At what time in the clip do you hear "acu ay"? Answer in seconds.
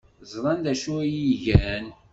0.71-1.13